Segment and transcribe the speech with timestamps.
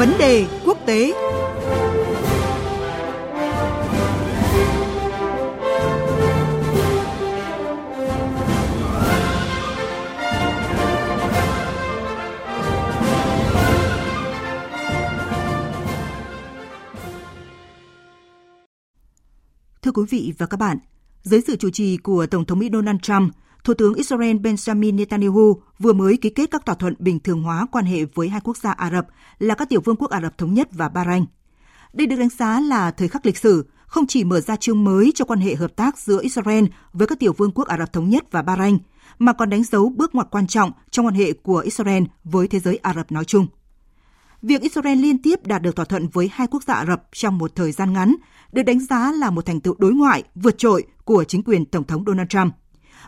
[0.00, 1.12] Vấn đề quốc tế.
[19.82, 20.78] Thưa quý vị và các bạn,
[21.22, 23.32] dưới sự chủ trì của Tổng thống Mỹ Donald Trump,
[23.64, 27.66] Thủ tướng Israel Benjamin Netanyahu vừa mới ký kết các thỏa thuận bình thường hóa
[27.72, 29.06] quan hệ với hai quốc gia Ả Rập
[29.38, 31.24] là các tiểu vương quốc Ả Rập Thống Nhất và Bahrain.
[31.92, 35.12] Đây được đánh giá là thời khắc lịch sử, không chỉ mở ra chương mới
[35.14, 38.10] cho quan hệ hợp tác giữa Israel với các tiểu vương quốc Ả Rập Thống
[38.10, 38.78] Nhất và Bahrain,
[39.18, 42.60] mà còn đánh dấu bước ngoặt quan trọng trong quan hệ của Israel với thế
[42.60, 43.46] giới Ả Rập nói chung.
[44.42, 47.38] Việc Israel liên tiếp đạt được thỏa thuận với hai quốc gia Ả Rập trong
[47.38, 48.16] một thời gian ngắn
[48.52, 51.84] được đánh giá là một thành tựu đối ngoại vượt trội của chính quyền Tổng
[51.84, 52.54] thống Donald Trump.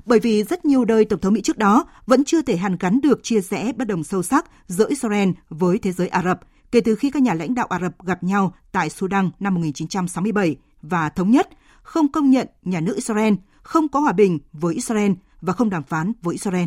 [0.04, 3.00] Bởi vì rất nhiều đời Tổng thống Mỹ trước đó vẫn chưa thể hàn gắn
[3.00, 6.40] được chia rẽ bất đồng sâu sắc giữa Israel với thế giới Ả Rập
[6.72, 10.56] kể từ khi các nhà lãnh đạo Ả Rập gặp nhau tại Sudan năm 1967
[10.82, 11.48] và thống nhất
[11.82, 15.82] không công nhận nhà nước Israel, không có hòa bình với Israel và không đàm
[15.82, 16.66] phán với Israel.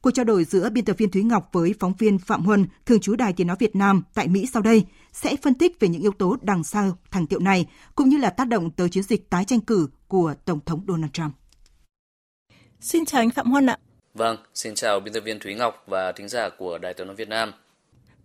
[0.00, 3.00] Cuộc trao đổi giữa biên tập viên Thúy Ngọc với phóng viên Phạm Huân, thường
[3.00, 6.02] trú Đài Tiếng Nói Việt Nam tại Mỹ sau đây sẽ phân tích về những
[6.02, 9.30] yếu tố đằng sau thành tiệu này, cũng như là tác động tới chiến dịch
[9.30, 11.34] tái tranh cử của Tổng thống Donald Trump.
[12.84, 13.78] Xin chào anh Phạm Huân ạ.
[14.14, 17.16] Vâng, xin chào biên tập viên Thúy Ngọc và thính giả của Đài Tiếng Nói
[17.16, 17.52] Việt Nam.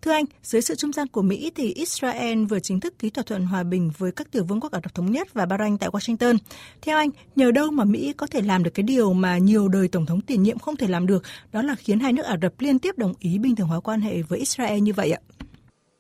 [0.02, 3.24] Thưa anh, dưới sự trung gian của Mỹ thì Israel vừa chính thức ký thỏa
[3.24, 5.90] thuận hòa bình với các tiểu vương quốc Ả Rập Thống Nhất và Bahrain tại
[5.90, 6.38] Washington.
[6.82, 9.88] Theo anh, nhờ đâu mà Mỹ có thể làm được cái điều mà nhiều đời
[9.88, 12.62] Tổng thống tiền nhiệm không thể làm được, đó là khiến hai nước Ả Rập
[12.62, 15.22] liên tiếp đồng ý bình thường hóa quan hệ với Israel như vậy ạ?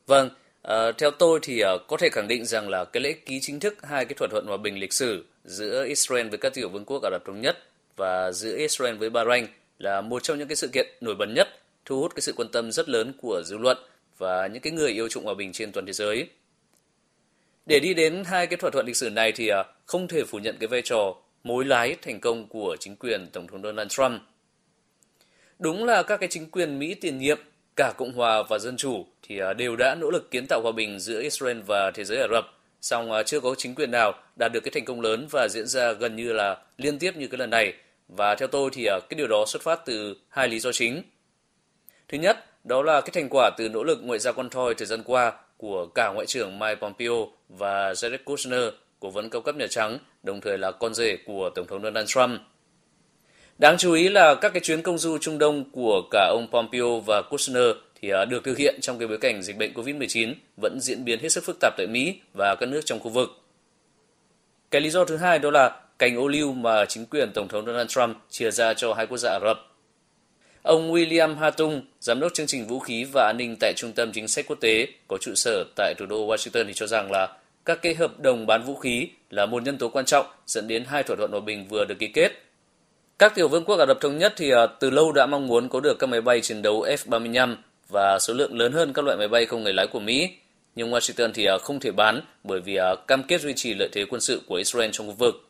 [0.07, 0.29] Vâng,
[0.67, 3.59] uh, theo tôi thì uh, có thể khẳng định rằng là cái lễ ký chính
[3.59, 6.85] thức hai cái thỏa thuận hòa bình lịch sử giữa Israel với các tiểu vương
[6.85, 7.57] quốc Ả Rập Thống Nhất
[7.99, 9.47] và giữa Israel với Bahrain
[9.79, 11.47] là một trong những cái sự kiện nổi bật nhất
[11.85, 13.77] thu hút cái sự quan tâm rất lớn của dư luận
[14.17, 16.27] và những cái người yêu trụng hòa bình trên toàn thế giới.
[17.65, 20.37] Để đi đến hai cái thỏa thuận lịch sử này thì à, không thể phủ
[20.39, 24.21] nhận cái vai trò mối lái thành công của chính quyền Tổng thống Donald Trump.
[25.59, 27.39] Đúng là các cái chính quyền Mỹ tiền nhiệm,
[27.75, 30.71] cả Cộng hòa và Dân chủ thì à, đều đã nỗ lực kiến tạo hòa
[30.71, 32.45] bình giữa Israel và thế giới Ả Rập,
[32.81, 35.67] song à, chưa có chính quyền nào đạt được cái thành công lớn và diễn
[35.67, 37.73] ra gần như là liên tiếp như cái lần này.
[38.09, 41.01] Và theo tôi thì à, cái điều đó xuất phát từ hai lý do chính.
[42.07, 44.87] Thứ nhất đó là cái thành quả từ nỗ lực ngoại giao con thoi thời
[44.87, 48.63] gian qua của cả Ngoại trưởng Mike Pompeo và Jared Kushner,
[48.99, 52.07] cố vấn cao cấp Nhà Trắng, đồng thời là con rể của Tổng thống Donald
[52.07, 52.41] Trump.
[53.57, 56.99] Đáng chú ý là các cái chuyến công du Trung Đông của cả ông Pompeo
[56.99, 60.79] và Kushner thì à, được thực hiện trong cái bối cảnh dịch bệnh COVID-19 vẫn
[60.81, 63.29] diễn biến hết sức phức tạp tại Mỹ và các nước trong khu vực.
[64.71, 67.65] Cái lý do thứ hai đó là cành ô liu mà chính quyền Tổng thống
[67.65, 69.57] Donald Trump chia ra cho hai quốc gia Ả Rập.
[70.61, 74.11] Ông William Hatung, giám đốc chương trình vũ khí và an ninh tại Trung tâm
[74.11, 77.37] Chính sách Quốc tế có trụ sở tại thủ đô Washington thì cho rằng là
[77.65, 80.83] các cái hợp đồng bán vũ khí là một nhân tố quan trọng dẫn đến
[80.87, 82.31] hai thỏa thuận hòa bình vừa được ký kết.
[83.19, 85.69] Các tiểu vương quốc Ả Rập Thống Nhất thì à, từ lâu đã mong muốn
[85.69, 87.55] có được các máy bay chiến đấu F-35
[87.89, 90.29] và số lượng lớn hơn các loại máy bay không người lái của Mỹ.
[90.75, 93.89] Nhưng Washington thì à, không thể bán bởi vì à, cam kết duy trì lợi
[93.91, 95.48] thế quân sự của Israel trong khu vực.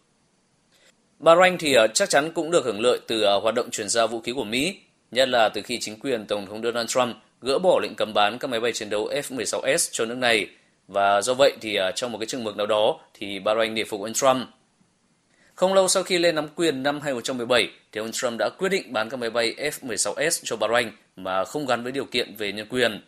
[1.20, 4.08] Bahrain thì ờ, chắc chắn cũng được hưởng lợi từ ờ, hoạt động chuyển giao
[4.08, 4.80] vũ khí của Mỹ,
[5.12, 8.38] nhất là từ khi chính quyền Tổng thống Donald Trump gỡ bỏ lệnh cấm bán
[8.40, 10.48] các máy bay chiến đấu F-16S cho nước này.
[10.88, 13.84] Và do vậy thì ờ, trong một cái trường mực nào đó thì Bahrain để
[13.84, 14.48] phục ông Trump.
[15.56, 18.94] Không lâu sau khi lên nắm quyền năm 2017 thì ông Trump đã quyết định
[18.94, 22.68] bán các máy bay F-16S cho Bahrain mà không gắn với điều kiện về nhân
[22.70, 23.02] quyền.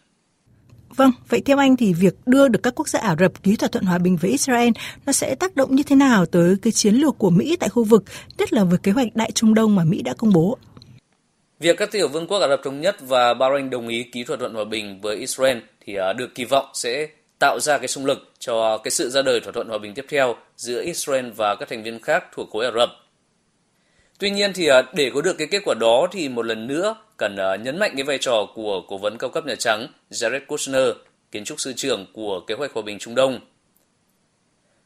[0.96, 3.70] Vâng, vậy theo anh thì việc đưa được các quốc gia Ả Rập ký thỏa
[3.70, 4.70] thuận hòa bình với Israel
[5.06, 7.84] nó sẽ tác động như thế nào tới cái chiến lược của Mỹ tại khu
[7.84, 8.04] vực,
[8.38, 10.58] nhất là với kế hoạch Đại Trung Đông mà Mỹ đã công bố?
[11.60, 14.38] Việc các tiểu vương quốc Ả Rập Thống Nhất và Bahrain đồng ý ký thỏa
[14.38, 17.08] thuận hòa bình với Israel thì à, được kỳ vọng sẽ
[17.40, 20.06] tạo ra cái xung lực cho cái sự ra đời thỏa thuận hòa bình tiếp
[20.10, 22.90] theo giữa Israel và các thành viên khác thuộc khối Ả Rập.
[24.20, 26.96] Tuy nhiên thì à, để có được cái kết quả đó thì một lần nữa
[27.22, 30.46] cần ờ, nhấn mạnh cái vai trò của cố vấn cao cấp Nhà Trắng Jared
[30.48, 30.88] Kushner,
[31.32, 33.40] kiến trúc sư trưởng của kế hoạch hòa bình Trung Đông.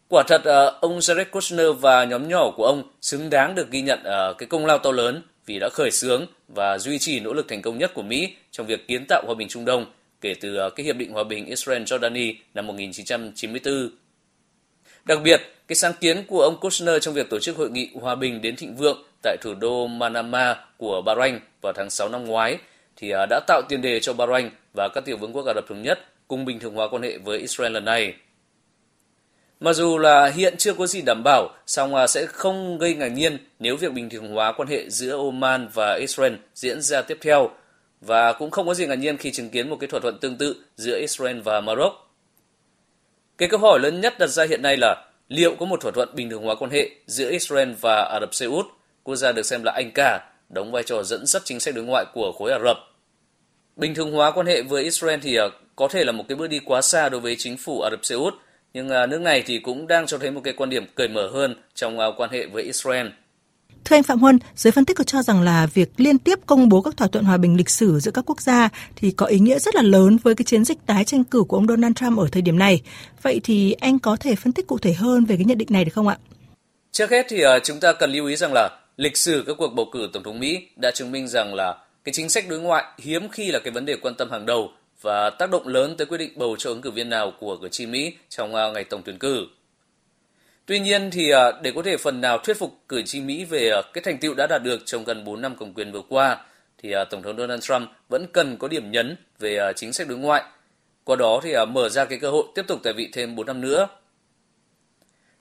[0.07, 3.81] Quả thật ờ, ông Jared Kushner và nhóm nhỏ của ông xứng đáng được ghi
[3.81, 7.33] nhận ờ, cái công lao to lớn vì đã khởi xướng và duy trì nỗ
[7.33, 9.85] lực thành công nhất của Mỹ trong việc kiến tạo hòa bình Trung Đông
[10.21, 13.89] kể từ cái hiệp định hòa bình Israel-Jordani năm 1994.
[15.05, 18.15] Đặc biệt, cái sáng kiến của ông Kushner trong việc tổ chức hội nghị hòa
[18.15, 22.57] bình đến thịnh vượng tại thủ đô Manama của Bahrain vào tháng 6 năm ngoái
[22.95, 25.67] thì à, đã tạo tiền đề cho Bahrain và các tiểu vương quốc Ả Rập
[25.69, 28.13] Thống Nhất cùng bình thường hóa quan hệ với Israel lần này.
[29.59, 33.07] Mặc dù là hiện chưa có gì đảm bảo, song à, sẽ không gây ngạc
[33.07, 37.17] nhiên nếu việc bình thường hóa quan hệ giữa Oman và Israel diễn ra tiếp
[37.21, 37.49] theo.
[38.01, 40.37] và cũng không có gì ngạc nhiên khi chứng kiến một cái thỏa thuận tương
[40.37, 41.93] tự giữa Israel và Maroc.
[43.37, 46.15] Cái câu hỏi lớn nhất đặt ra hiện nay là liệu có một thỏa thuận
[46.15, 48.65] bình thường hóa quan hệ giữa Israel và Ả Rập Xê Út,
[49.05, 50.19] quốc gia được xem là anh cả,
[50.49, 52.77] đóng vai trò dẫn dắt chính sách đối ngoại của khối Ả Rập.
[53.75, 56.47] Bình thường hóa quan hệ với Israel thì à, có thể là một cái bước
[56.47, 58.33] đi quá xa đối với chính phủ Ả Rập Xê Út,
[58.73, 61.29] nhưng à, nước này thì cũng đang cho thấy một cái quan điểm cởi mở
[61.33, 63.07] hơn trong à, quan hệ với Israel.
[63.85, 66.69] Thưa anh Phạm Huân, giới phân tích có cho rằng là việc liên tiếp công
[66.69, 69.39] bố các thỏa thuận hòa bình lịch sử giữa các quốc gia thì có ý
[69.39, 72.19] nghĩa rất là lớn với cái chiến dịch tái tranh cử của ông Donald Trump
[72.19, 72.81] ở thời điểm này.
[73.21, 75.85] Vậy thì anh có thể phân tích cụ thể hơn về cái nhận định này
[75.85, 76.17] được không ạ?
[76.91, 79.89] Trước hết thì chúng ta cần lưu ý rằng là lịch sử các cuộc bầu
[79.91, 83.29] cử tổng thống Mỹ đã chứng minh rằng là cái chính sách đối ngoại hiếm
[83.29, 84.71] khi là cái vấn đề quan tâm hàng đầu
[85.01, 87.69] và tác động lớn tới quyết định bầu cho ứng cử viên nào của cử
[87.69, 89.47] tri Mỹ trong à, ngày tổng tuyển cử.
[90.65, 93.69] Tuy nhiên thì à, để có thể phần nào thuyết phục cử tri Mỹ về
[93.69, 96.45] à, cái thành tựu đã đạt được trong gần 4 năm cầm quyền vừa qua,
[96.77, 100.43] thì Tổng thống Donald Trump vẫn cần có điểm nhấn về chính sách đối ngoại.
[101.03, 103.61] Qua đó thì mở ra cái cơ hội tiếp tục tại vị thêm 4 năm
[103.61, 103.87] nữa.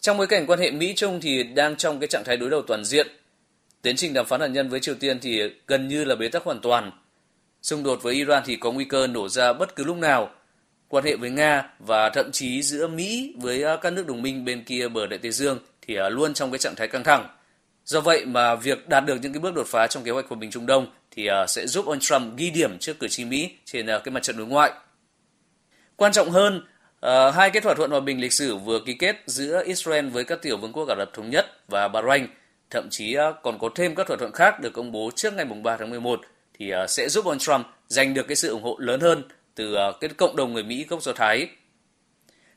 [0.01, 2.85] Trong bối cảnh quan hệ Mỹ-Trung thì đang trong cái trạng thái đối đầu toàn
[2.85, 3.07] diện.
[3.85, 6.45] Tiến trình đàm phán hạt nhân với Triều Tiên thì gần như là bế tắc
[6.45, 6.91] hoàn toàn.
[7.63, 10.31] Xung đột với Iran thì có nguy cơ nổ ra bất cứ lúc nào–
[10.95, 14.45] quan hệ với Nga và thậm chí giữa Mỹ với à, các nước đồng minh
[14.45, 17.29] bên kia bờ Đại Tây Dương thì à, luôn trong cái trạng thái căng thẳng.
[17.85, 20.35] Do vậy mà việc đạt được những cái bước đột phá trong kế hoạch của
[20.35, 23.51] bình Trung Đông thì à, sẽ giúp ông Trump ghi điểm trước cử tri Mỹ
[23.65, 24.73] trên cái mặt trận đối ngoại.
[25.97, 26.63] Quan trọng hơn,
[27.35, 30.43] hai cái thỏa thuận hòa bình lịch sử vừa ký kết giữa Israel với các
[30.43, 32.27] tiểu vương quốc Ả Rập Thống Nhất và Bahrain,
[32.75, 35.45] thậm chí ờ, còn có thêm các thỏa thuận khác được công bố trước ngày
[35.45, 36.21] 3 tháng 11
[36.59, 39.23] thì ờ, sẽ giúp ông Trump giành được cái sự ủng hộ lớn hơn
[39.55, 41.49] từ ờ, cái cộng đồng người Mỹ gốc Do Thái.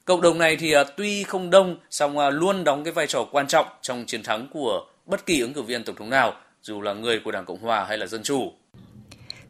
[0.06, 3.66] Cộng đồng này thì tuy không đông, song luôn đóng cái vai trò quan trọng
[3.82, 7.22] trong chiến thắng của bất kỳ ứng cử viên tổng thống nào, dù là người
[7.26, 8.52] của Đảng Cộng Hòa hay là Dân Chủ.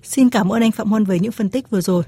[0.03, 2.03] Xin cảm ơn anh Phạm Huân với những phân tích vừa rồi.